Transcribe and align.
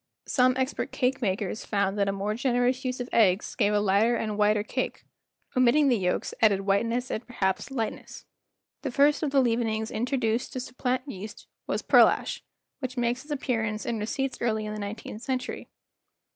Some 0.25 0.55
expert 0.57 0.91
cake 0.91 1.21
makers 1.21 1.59
6 1.59 1.69
The 1.69 1.75
Making 1.75 1.79
of 1.83 1.89
BISCUITS 1.89 1.99
found 1.99 1.99
that 1.99 2.09
a 2.09 2.17
more 2.17 2.33
generous 2.33 2.83
use 2.85 2.99
of 2.99 3.09
eggs 3.11 3.53
gave 3.53 3.71
a 3.71 3.79
lighter 3.79 4.15
and 4.15 4.35
whiter 4.35 4.63
cake; 4.63 5.05
omitting 5.55 5.89
the 5.89 5.95
yolks 5.95 6.33
added 6.41 6.61
whiteness 6.61 7.11
and 7.11 7.27
perhaps 7.27 7.69
lightness. 7.69 8.25
The 8.81 8.89
first 8.89 9.21
of 9.21 9.29
the 9.29 9.43
leavenings 9.43 9.91
introduced 9.91 10.53
to 10.53 10.59
supplant 10.59 11.03
yeast 11.07 11.45
was 11.67 11.83
pearl 11.83 12.07
ash, 12.07 12.43
which 12.79 12.97
makes 12.97 13.21
its 13.21 13.31
appearance 13.31 13.85
in 13.85 13.99
receipts 13.99 14.39
early 14.41 14.65
in 14.65 14.73
the 14.73 14.79
nineteenth 14.79 15.21
century. 15.21 15.69